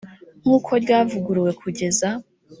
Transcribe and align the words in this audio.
nk 0.41 0.47
uko 0.57 0.71
ryavuguruwe 0.83 1.51
kugeza 1.61 2.07